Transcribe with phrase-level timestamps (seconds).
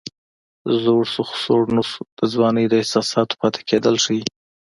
[0.81, 4.23] زوړ شو خو سوړ نه شو د ځوانۍ د احساساتو پاتې کېدل ښيي